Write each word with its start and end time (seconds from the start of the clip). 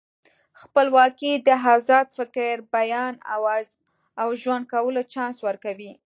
خپلواکي 0.61 1.31
د 1.47 1.49
ازاد 1.75 2.07
فکر، 2.17 2.53
بیان 2.75 3.13
او 4.21 4.27
ژوند 4.41 4.63
کولو 4.73 5.01
چانس 5.13 5.37
ورکوي. 5.47 5.91